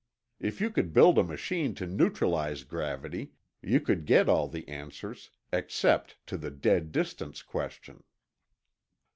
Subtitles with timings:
[0.39, 5.29] If you could build a machine to neutralize gravity, you could get all the answers,
[5.53, 8.03] except to the 'dead distance' question.